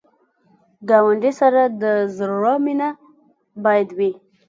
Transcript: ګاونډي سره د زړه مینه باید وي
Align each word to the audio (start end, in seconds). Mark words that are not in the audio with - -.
ګاونډي 0.89 1.31
سره 1.39 1.61
د 1.81 1.83
زړه 2.17 2.53
مینه 2.65 2.89
باید 3.63 3.89
وي 3.97 4.11